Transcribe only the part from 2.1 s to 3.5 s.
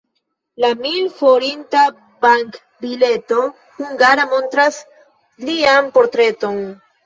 bank-bileto